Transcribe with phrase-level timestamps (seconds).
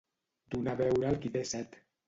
[0.55, 1.81] Donar beure al qui té set.